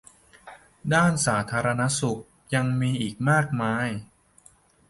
[0.93, 2.21] ด้านสาธารณสุข
[2.55, 3.39] ยังมีอีกมา
[3.93, 3.95] ก